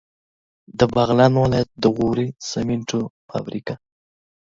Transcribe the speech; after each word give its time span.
د 0.77 0.79
بغلان 0.95 1.33
ولایت 1.43 1.69
د 1.83 1.85
غوري 1.95 2.27
سیمنټو 2.51 3.01
فابریکه 3.27 3.75